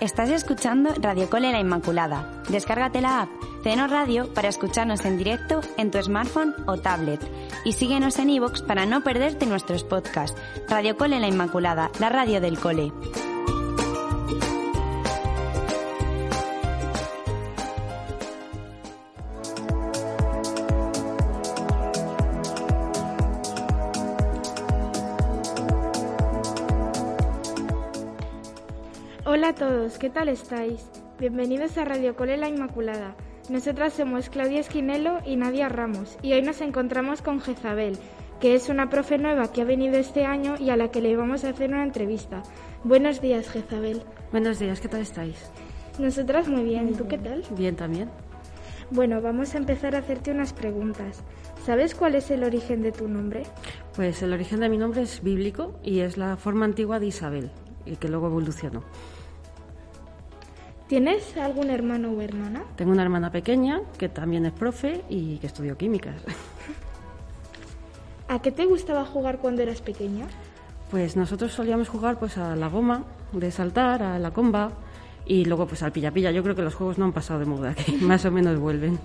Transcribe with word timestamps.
Estás 0.00 0.30
escuchando 0.30 0.94
Radio 0.98 1.28
Cole 1.28 1.52
La 1.52 1.60
Inmaculada. 1.60 2.42
Descárgate 2.48 3.00
la 3.00 3.22
app 3.22 3.30
Ceno 3.62 3.86
Radio 3.86 4.32
para 4.32 4.48
escucharnos 4.48 5.04
en 5.04 5.18
directo 5.18 5.60
en 5.76 5.90
tu 5.90 6.02
smartphone 6.02 6.54
o 6.66 6.78
tablet. 6.78 7.20
Y 7.64 7.74
síguenos 7.74 8.18
en 8.18 8.30
iVoox 8.30 8.62
para 8.62 8.86
no 8.86 9.02
perderte 9.02 9.46
nuestros 9.46 9.84
podcasts. 9.84 10.40
Radio 10.68 10.96
Cole 10.96 11.20
La 11.20 11.28
Inmaculada, 11.28 11.90
la 11.98 12.08
radio 12.08 12.40
del 12.40 12.58
cole. 12.58 12.92
Hola 29.32 29.50
a 29.50 29.54
todos, 29.54 29.96
¿qué 29.96 30.10
tal 30.10 30.28
estáis? 30.28 30.90
Bienvenidos 31.20 31.78
a 31.78 31.84
Radio 31.84 32.16
Cole 32.16 32.36
La 32.36 32.48
Inmaculada. 32.48 33.14
Nosotras 33.48 33.92
somos 33.92 34.28
Claudia 34.28 34.58
Esquinelo 34.58 35.20
y 35.24 35.36
Nadia 35.36 35.68
Ramos 35.68 36.18
y 36.20 36.32
hoy 36.32 36.42
nos 36.42 36.60
encontramos 36.60 37.22
con 37.22 37.40
Jezabel, 37.40 37.96
que 38.40 38.56
es 38.56 38.68
una 38.68 38.90
profe 38.90 39.18
nueva 39.18 39.52
que 39.52 39.62
ha 39.62 39.64
venido 39.64 39.98
este 39.98 40.24
año 40.24 40.56
y 40.58 40.70
a 40.70 40.76
la 40.76 40.90
que 40.90 41.00
le 41.00 41.14
vamos 41.14 41.44
a 41.44 41.50
hacer 41.50 41.70
una 41.70 41.84
entrevista. 41.84 42.42
Buenos 42.82 43.20
días, 43.20 43.48
Jezabel. 43.48 44.02
Buenos 44.32 44.58
días, 44.58 44.80
¿qué 44.80 44.88
tal 44.88 45.02
estáis? 45.02 45.36
Nosotras 46.00 46.48
muy 46.48 46.64
bien, 46.64 46.88
¿y 46.88 46.94
tú 46.94 47.06
qué 47.06 47.18
tal? 47.18 47.44
Bien 47.56 47.76
también. 47.76 48.10
Bueno, 48.90 49.22
vamos 49.22 49.54
a 49.54 49.58
empezar 49.58 49.94
a 49.94 49.98
hacerte 49.98 50.32
unas 50.32 50.52
preguntas. 50.52 51.22
¿Sabes 51.64 51.94
cuál 51.94 52.16
es 52.16 52.32
el 52.32 52.42
origen 52.42 52.82
de 52.82 52.90
tu 52.90 53.06
nombre? 53.06 53.44
Pues 53.94 54.22
el 54.22 54.32
origen 54.32 54.58
de 54.58 54.68
mi 54.68 54.76
nombre 54.76 55.02
es 55.02 55.22
bíblico 55.22 55.78
y 55.84 56.00
es 56.00 56.16
la 56.16 56.36
forma 56.36 56.64
antigua 56.64 56.98
de 56.98 57.06
Isabel, 57.06 57.52
y 57.86 57.94
que 57.94 58.08
luego 58.08 58.26
evolucionó. 58.26 58.82
¿Tienes 60.90 61.36
algún 61.36 61.70
hermano 61.70 62.10
o 62.10 62.20
hermana? 62.20 62.64
Tengo 62.74 62.90
una 62.90 63.04
hermana 63.04 63.30
pequeña 63.30 63.80
que 63.96 64.08
también 64.08 64.44
es 64.44 64.52
profe 64.52 65.02
y 65.08 65.36
que 65.36 65.46
estudió 65.46 65.78
químicas. 65.78 66.16
¿A 68.26 68.42
qué 68.42 68.50
te 68.50 68.64
gustaba 68.64 69.04
jugar 69.04 69.38
cuando 69.38 69.62
eras 69.62 69.82
pequeña? 69.82 70.26
Pues 70.90 71.14
nosotros 71.14 71.52
solíamos 71.52 71.88
jugar 71.88 72.18
pues 72.18 72.36
a 72.38 72.56
la 72.56 72.66
goma, 72.66 73.04
de 73.30 73.52
saltar, 73.52 74.02
a 74.02 74.18
la 74.18 74.32
comba 74.32 74.72
y 75.26 75.44
luego 75.44 75.68
pues 75.68 75.84
al 75.84 75.92
pilla-pilla. 75.92 76.32
Yo 76.32 76.42
creo 76.42 76.56
que 76.56 76.62
los 76.62 76.74
juegos 76.74 76.98
no 76.98 77.04
han 77.04 77.12
pasado 77.12 77.38
de 77.38 77.46
moda, 77.46 77.72
que 77.72 77.92
más 78.00 78.24
o 78.24 78.32
menos 78.32 78.58
vuelven. 78.58 78.98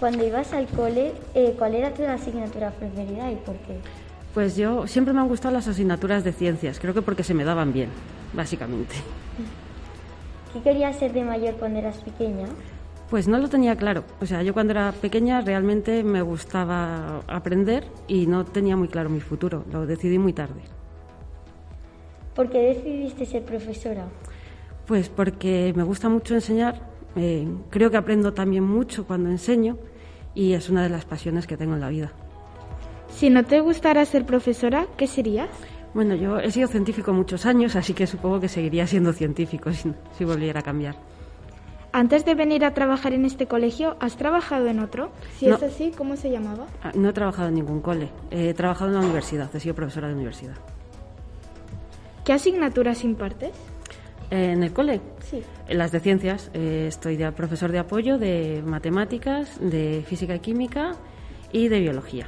Cuando 0.00 0.26
ibas 0.26 0.52
al 0.54 0.66
cole, 0.66 1.12
eh, 1.36 1.54
¿cuál 1.56 1.76
era 1.76 1.94
tu 1.94 2.02
asignatura 2.02 2.72
preferida 2.72 3.30
y 3.30 3.36
por 3.36 3.54
qué? 3.58 3.78
Pues 4.34 4.56
yo 4.56 4.88
siempre 4.88 5.14
me 5.14 5.20
han 5.20 5.28
gustado 5.28 5.54
las 5.54 5.68
asignaturas 5.68 6.24
de 6.24 6.32
ciencias, 6.32 6.80
creo 6.80 6.94
que 6.94 7.02
porque 7.02 7.22
se 7.22 7.32
me 7.32 7.44
daban 7.44 7.72
bien, 7.72 7.90
básicamente. 8.32 8.96
¿Qué 10.52 10.60
querías 10.60 10.96
ser 10.96 11.12
de 11.12 11.24
mayor 11.24 11.54
cuando 11.54 11.78
eras 11.78 11.96
pequeña? 11.98 12.46
Pues 13.10 13.28
no 13.28 13.38
lo 13.38 13.48
tenía 13.48 13.76
claro. 13.76 14.04
O 14.20 14.26
sea, 14.26 14.42
yo 14.42 14.54
cuando 14.54 14.72
era 14.72 14.92
pequeña 14.92 15.40
realmente 15.40 16.02
me 16.02 16.22
gustaba 16.22 17.20
aprender 17.26 17.84
y 18.08 18.26
no 18.26 18.44
tenía 18.44 18.76
muy 18.76 18.88
claro 18.88 19.10
mi 19.10 19.20
futuro. 19.20 19.64
Lo 19.70 19.86
decidí 19.86 20.18
muy 20.18 20.32
tarde. 20.32 20.60
¿Por 22.34 22.48
qué 22.48 22.58
decidiste 22.58 23.26
ser 23.26 23.44
profesora? 23.44 24.06
Pues 24.86 25.08
porque 25.08 25.72
me 25.76 25.82
gusta 25.82 26.08
mucho 26.08 26.34
enseñar. 26.34 26.90
eh, 27.16 27.46
creo 27.68 27.90
que 27.90 27.98
aprendo 27.98 28.32
también 28.32 28.64
mucho 28.64 29.06
cuando 29.06 29.28
enseño 29.28 29.76
y 30.34 30.54
es 30.54 30.70
una 30.70 30.82
de 30.82 30.88
las 30.88 31.04
pasiones 31.04 31.46
que 31.46 31.58
tengo 31.58 31.74
en 31.74 31.80
la 31.80 31.90
vida. 31.90 32.12
Si 33.10 33.28
no 33.28 33.44
te 33.44 33.60
gustara 33.60 34.02
ser 34.06 34.24
profesora, 34.24 34.86
¿qué 34.96 35.06
serías? 35.06 35.50
Bueno, 35.94 36.14
yo 36.14 36.38
he 36.38 36.50
sido 36.50 36.68
científico 36.68 37.12
muchos 37.12 37.44
años, 37.44 37.76
así 37.76 37.92
que 37.92 38.06
supongo 38.06 38.40
que 38.40 38.48
seguiría 38.48 38.86
siendo 38.86 39.12
científico 39.12 39.72
si, 39.72 39.92
si 40.16 40.24
volviera 40.24 40.60
a 40.60 40.62
cambiar. 40.62 40.94
Antes 41.94 42.24
de 42.24 42.34
venir 42.34 42.64
a 42.64 42.72
trabajar 42.72 43.12
en 43.12 43.26
este 43.26 43.46
colegio, 43.46 43.96
¿has 44.00 44.16
trabajado 44.16 44.66
en 44.68 44.78
otro? 44.80 45.10
Si 45.36 45.46
No. 45.46 45.56
es 45.56 45.62
así, 45.62 45.92
¿cómo 45.96 46.16
se 46.16 46.30
llamaba? 46.30 46.66
Ah, 46.82 46.92
No 46.94 47.10
he 47.10 47.12
trabajado 47.12 47.48
en 47.48 47.54
ningún 47.56 47.82
cole, 47.82 48.08
he 48.30 48.54
trabajado 48.54 48.90
en 48.90 48.94
la 48.98 49.04
universidad, 49.04 49.54
he 49.54 49.60
sido 49.60 49.74
profesora 49.74 50.08
de 50.08 50.14
universidad. 50.14 50.54
¿Qué 52.24 52.32
asignaturas 52.32 53.04
impartes? 53.04 53.50
En 54.30 54.62
el 54.62 54.72
cole, 54.72 55.02
Sí. 55.24 55.42
en 55.68 55.76
las 55.76 55.92
de 55.92 56.00
ciencias, 56.00 56.50
eh, 56.54 56.86
estoy 56.88 57.16
de 57.16 57.30
profesor 57.32 57.70
de 57.70 57.80
apoyo 57.80 58.16
de 58.16 58.62
matemáticas, 58.64 59.58
de 59.60 60.02
física 60.06 60.34
y 60.36 60.40
química 60.40 60.92
y 61.52 61.68
de 61.68 61.80
biología. 61.80 62.26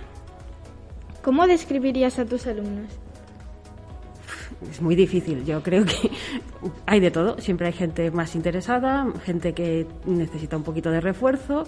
¿Cómo 1.23 1.47
describirías 1.47 2.19
a 2.19 2.27
tus 2.27 2.47
alumnos? 2.47 2.89
Es 4.71 4.81
muy 4.81 4.95
difícil, 4.95 5.45
yo 5.45 5.63
creo 5.63 5.85
que 5.85 6.11
hay 6.87 7.01
de 7.01 7.11
todo, 7.11 7.39
siempre 7.39 7.67
hay 7.67 7.73
gente 7.73 8.11
más 8.11 8.35
interesada, 8.35 9.07
gente 9.25 9.53
que 9.53 9.87
necesita 10.07 10.57
un 10.57 10.63
poquito 10.63 10.91
de 10.91 11.01
refuerzo, 11.01 11.65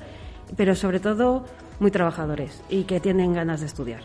pero 0.57 0.75
sobre 0.75 1.01
todo 1.01 1.45
muy 1.81 1.91
trabajadores 1.91 2.63
y 2.69 2.85
que 2.85 3.01
tienen 3.01 3.35
ganas 3.35 3.61
de 3.61 3.67
estudiar. 3.67 4.01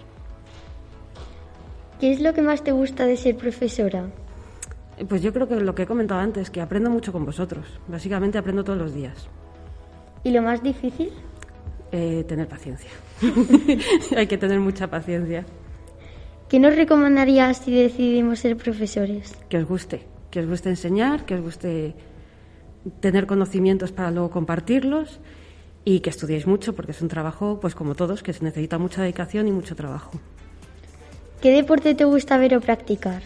¿Qué 2.00 2.12
es 2.12 2.20
lo 2.20 2.34
que 2.34 2.42
más 2.42 2.64
te 2.64 2.72
gusta 2.72 3.06
de 3.06 3.16
ser 3.16 3.38
profesora? 3.38 4.10
Pues 5.08 5.22
yo 5.22 5.32
creo 5.34 5.48
que 5.48 5.56
lo 5.56 5.76
que 5.76 5.84
he 5.84 5.86
comentado 5.86 6.20
antes, 6.20 6.50
que 6.50 6.62
aprendo 6.62 6.90
mucho 6.90 7.12
con 7.12 7.26
vosotros, 7.26 7.66
básicamente 7.88 8.38
aprendo 8.38 8.64
todos 8.64 8.80
los 8.80 8.94
días. 8.94 9.28
¿Y 10.24 10.32
lo 10.32 10.42
más 10.42 10.62
difícil? 10.62 11.12
Eh, 11.92 12.24
tener 12.28 12.48
paciencia. 12.48 12.90
hay 14.18 14.28
que 14.28 14.38
tener 14.38 14.60
mucha 14.60 14.88
paciencia. 14.88 15.46
¿Qué 16.52 16.60
nos 16.60 16.76
recomendarías 16.76 17.60
si 17.60 17.74
decidimos 17.74 18.40
ser 18.40 18.58
profesores? 18.58 19.38
que 19.48 19.58
os 19.58 19.64
guste, 19.64 20.04
que 20.32 20.42
os 20.42 20.48
guste 20.48 20.68
enseñar, 20.68 21.24
que 21.24 21.36
os 21.36 21.42
guste 21.42 21.96
tener 23.00 23.26
conocimientos 23.26 23.94
para 23.94 24.12
luego 24.12 24.32
compartirlos 24.32 25.22
y 25.86 26.02
que 26.02 26.10
estudiéis 26.10 26.48
mucho 26.48 26.76
porque 26.76 26.92
es 26.92 27.02
un 27.02 27.08
trabajo, 27.08 27.62
pues 27.62 27.74
como 27.74 27.96
todos, 27.96 28.22
que 28.22 28.34
se 28.34 28.44
necesita 28.44 28.78
mucha 28.78 29.02
dedicación 29.02 29.48
y 29.48 29.52
mucho 29.54 29.78
trabajo. 29.78 30.20
¿Qué 31.42 31.52
deporte 31.52 31.96
te 31.96 32.04
gusta 32.04 32.38
ver 32.38 32.58
o 32.58 32.60
practicar? 32.60 33.24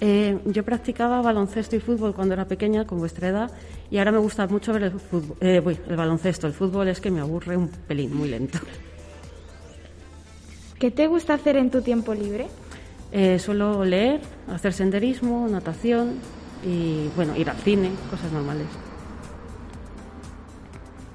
Eh, 0.00 0.38
yo 0.44 0.62
practicaba 0.62 1.20
baloncesto 1.20 1.74
y 1.74 1.80
fútbol 1.80 2.14
cuando 2.14 2.34
era 2.34 2.46
pequeña, 2.46 2.86
con 2.86 2.98
vuestra 2.98 3.26
edad, 3.26 3.50
y 3.90 3.98
ahora 3.98 4.12
me 4.12 4.18
gusta 4.18 4.46
mucho 4.46 4.72
ver 4.72 4.84
el, 4.84 4.92
fútbol, 4.92 5.36
eh, 5.40 5.60
uy, 5.64 5.76
el 5.88 5.96
baloncesto. 5.96 6.46
El 6.46 6.52
fútbol 6.52 6.86
es 6.86 7.00
que 7.00 7.10
me 7.10 7.18
aburre 7.18 7.56
un 7.56 7.66
pelín, 7.66 8.14
muy 8.14 8.28
lento. 8.28 8.60
¿Qué 10.82 10.90
te 10.90 11.06
gusta 11.06 11.34
hacer 11.34 11.56
en 11.56 11.70
tu 11.70 11.80
tiempo 11.80 12.12
libre? 12.12 12.48
Eh, 13.12 13.38
suelo 13.38 13.84
leer, 13.84 14.20
hacer 14.48 14.72
senderismo, 14.72 15.46
natación 15.48 16.14
y, 16.66 17.06
bueno, 17.14 17.36
ir 17.36 17.50
al 17.50 17.56
cine, 17.58 17.90
cosas 18.10 18.32
normales. 18.32 18.66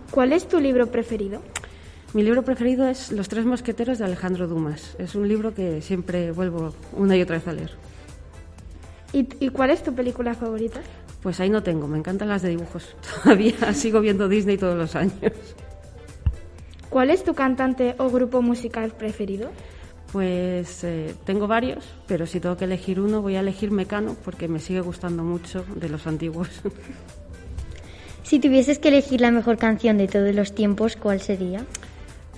¿Cuál 0.10 0.32
es 0.32 0.48
tu 0.48 0.62
libro 0.62 0.88
preferido? 0.88 1.42
Mi 2.14 2.24
libro 2.24 2.44
preferido 2.44 2.88
es 2.88 3.12
Los 3.12 3.28
tres 3.28 3.44
mosqueteros 3.44 3.98
de 3.98 4.06
Alejandro 4.06 4.48
Dumas. 4.48 4.96
Es 5.00 5.16
un 5.16 5.28
libro 5.28 5.54
que 5.54 5.82
siempre 5.82 6.32
vuelvo 6.32 6.74
una 6.94 7.18
y 7.18 7.22
otra 7.22 7.36
vez 7.36 7.48
a 7.50 7.52
leer. 7.52 7.72
¿Y, 9.12 9.28
y 9.42 9.50
cuál 9.50 9.72
es 9.72 9.84
tu 9.84 9.94
película 9.94 10.34
favorita? 10.34 10.80
Pues 11.22 11.42
ahí 11.42 11.50
no 11.50 11.62
tengo, 11.62 11.90
me 11.90 11.98
encantan 11.98 12.30
las 12.30 12.42
de 12.42 12.52
dibujos. 12.52 12.96
Todavía 13.22 13.74
sigo 13.74 14.00
viendo 14.00 14.30
Disney 14.30 14.58
todos 14.58 14.78
los 14.78 14.96
años. 14.96 15.34
¿Cuál 16.98 17.12
es 17.12 17.24
tu 17.24 17.36
cantante 17.36 17.94
o 18.00 18.10
grupo 18.10 18.42
musical 18.42 18.90
preferido? 18.90 19.52
Pues 20.12 20.84
eh, 20.84 21.14
tengo 21.26 21.46
varios, 21.46 21.86
pero 22.08 22.26
si 22.26 22.40
tengo 22.40 22.58
que 22.58 22.66
elegir 22.66 23.00
uno 23.00 23.22
voy 23.22 23.36
a 23.36 23.42
elegir 23.42 23.70
Mecano 23.70 24.16
porque 24.26 24.48
me 24.48 24.58
sigue 24.58 24.82
gustando 24.82 25.22
mucho 25.22 25.64
de 25.76 25.90
los 25.90 26.08
antiguos. 26.08 26.50
Si 28.24 28.40
tuvieses 28.40 28.80
que 28.80 28.88
elegir 28.88 29.22
la 29.22 29.30
mejor 29.30 29.58
canción 29.60 30.00
de 30.00 30.08
todos 30.08 30.34
los 30.34 30.56
tiempos, 30.56 30.96
¿cuál 30.96 31.22
sería? 31.22 31.64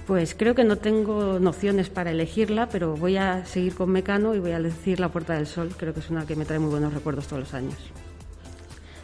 Pues 0.05 0.35
creo 0.35 0.55
que 0.55 0.65
no 0.65 0.75
tengo 0.75 1.39
nociones 1.39 1.89
para 1.89 2.11
elegirla, 2.11 2.67
pero 2.67 2.97
voy 2.97 3.15
a 3.15 3.45
seguir 3.45 3.75
con 3.75 3.89
Mecano 3.91 4.35
y 4.35 4.39
voy 4.39 4.51
a 4.51 4.59
decir 4.59 4.99
La 4.99 5.07
Puerta 5.07 5.35
del 5.35 5.47
Sol. 5.47 5.69
Creo 5.77 5.93
que 5.93 6.01
es 6.01 6.09
una 6.09 6.25
que 6.27 6.35
me 6.35 6.43
trae 6.43 6.59
muy 6.59 6.69
buenos 6.69 6.93
recuerdos 6.93 7.27
todos 7.27 7.43
los 7.43 7.53
años. 7.53 7.77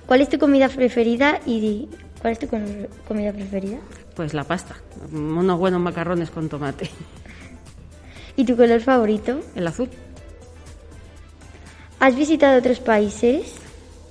¿Cuál 0.05 0.19
es 0.19 0.27
tu 0.27 0.37
comida 0.37 0.67
preferida 0.67 1.39
y 1.45 1.87
cuál 2.21 2.33
es 2.33 2.39
tu 2.39 2.47
com- 2.49 2.87
comida 3.07 3.31
preferida? 3.31 3.77
Pues 4.15 4.33
la 4.33 4.45
pasta, 4.45 4.75
unos 5.11 5.59
buenos 5.59 5.81
macarrones 5.81 6.29
con 6.29 6.47
tomate. 6.47 6.89
¿Y 8.37 8.45
tu 8.45 8.55
color 8.55 8.81
favorito? 8.81 9.39
El 9.55 9.67
azul. 9.67 9.89
¿Has 11.99 12.15
visitado 12.15 12.59
otros 12.59 12.79
países? 12.79 13.55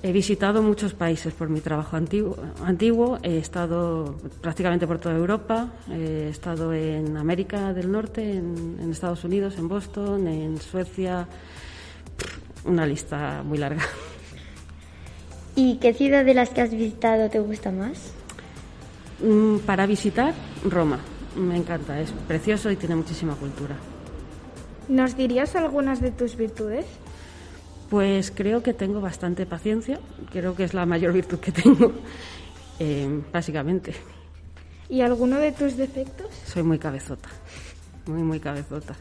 He 0.03 0.11
visitado 0.11 0.61
muchos 0.61 0.93
países 0.93 1.33
por 1.33 1.49
mi 1.49 1.61
trabajo 1.61 1.95
antiguo. 1.95 2.37
antiguo. 2.63 3.17
He 3.23 3.37
estado 3.37 4.15
prácticamente 4.41 4.85
por 4.85 4.99
toda 4.99 5.15
Europa. 5.15 5.69
He 5.91 6.29
estado 6.29 6.73
en 6.73 7.17
América 7.17 7.73
del 7.73 7.91
Norte, 7.91 8.21
en, 8.21 8.77
en 8.79 8.91
Estados 8.91 9.23
Unidos, 9.23 9.57
en 9.57 9.67
Boston, 9.67 10.27
en 10.27 10.61
Suecia. 10.61 11.27
Una 12.65 12.85
lista 12.85 13.41
muy 13.43 13.57
larga. 13.57 13.81
¿Y 15.55 15.77
qué 15.77 15.93
ciudad 15.93 16.25
de 16.25 16.33
las 16.33 16.49
que 16.49 16.61
has 16.61 16.71
visitado 16.71 17.29
te 17.29 17.39
gusta 17.39 17.71
más? 17.71 18.11
Mm, 19.21 19.59
Para 19.59 19.85
visitar, 19.85 20.33
Roma. 20.69 20.99
Me 21.35 21.57
encanta, 21.57 21.99
es 21.99 22.11
precioso 22.27 22.71
y 22.71 22.77
tiene 22.77 22.95
muchísima 22.95 23.35
cultura. 23.35 23.75
¿Nos 24.87 25.17
dirías 25.17 25.55
algunas 25.55 25.99
de 25.99 26.11
tus 26.11 26.37
virtudes? 26.37 26.85
Pues 27.89 28.31
creo 28.31 28.63
que 28.63 28.73
tengo 28.73 29.01
bastante 29.01 29.45
paciencia, 29.45 29.99
creo 30.31 30.55
que 30.55 30.63
es 30.63 30.73
la 30.73 30.85
mayor 30.85 31.11
virtud 31.13 31.39
que 31.39 31.51
tengo, 31.51 31.91
eh, 32.79 33.21
básicamente. 33.33 33.93
¿Y 34.89 35.01
alguno 35.01 35.37
de 35.37 35.51
tus 35.51 35.75
defectos? 35.77 36.27
Soy 36.45 36.63
muy 36.63 36.79
cabezota, 36.79 37.29
muy, 38.05 38.23
muy 38.23 38.39
cabezota. 38.39 38.95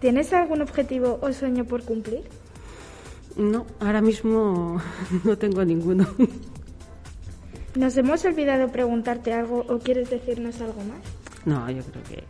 ¿Tienes 0.00 0.32
algún 0.32 0.60
objetivo 0.60 1.18
o 1.22 1.32
sueño 1.32 1.64
por 1.64 1.82
cumplir? 1.82 2.24
No, 3.36 3.64
ahora 3.80 4.00
mismo 4.02 4.80
no 5.24 5.38
tengo 5.38 5.64
ninguno. 5.64 6.06
¿Nos 7.74 7.96
hemos 7.96 8.24
olvidado 8.24 8.68
preguntarte 8.68 9.32
algo 9.32 9.64
o 9.68 9.78
quieres 9.78 10.08
decirnos 10.10 10.60
algo 10.60 10.80
más? 10.84 11.00
No, 11.44 11.68
yo 11.70 11.82
creo 11.82 12.02
que 12.04 12.22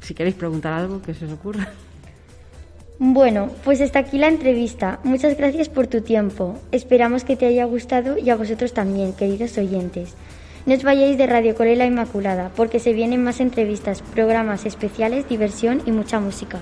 si 0.00 0.14
queréis 0.14 0.36
preguntar 0.36 0.72
algo, 0.72 1.02
que 1.02 1.14
se 1.14 1.24
os 1.24 1.32
ocurra. 1.32 1.68
Bueno, 2.98 3.50
pues 3.64 3.80
hasta 3.80 3.98
aquí 3.98 4.18
la 4.18 4.28
entrevista. 4.28 5.00
Muchas 5.02 5.36
gracias 5.36 5.68
por 5.68 5.88
tu 5.88 6.02
tiempo. 6.02 6.60
Esperamos 6.70 7.24
que 7.24 7.36
te 7.36 7.46
haya 7.46 7.64
gustado 7.64 8.16
y 8.16 8.30
a 8.30 8.36
vosotros 8.36 8.74
también, 8.74 9.12
queridos 9.12 9.58
oyentes. 9.58 10.14
No 10.66 10.74
os 10.74 10.84
vayáis 10.84 11.18
de 11.18 11.26
Radio 11.26 11.56
Colela 11.56 11.84
Inmaculada, 11.84 12.52
porque 12.54 12.78
se 12.78 12.92
vienen 12.92 13.24
más 13.24 13.40
entrevistas, 13.40 14.02
programas 14.02 14.66
especiales, 14.66 15.28
diversión 15.28 15.82
y 15.84 15.90
mucha 15.90 16.20
música. 16.20 16.60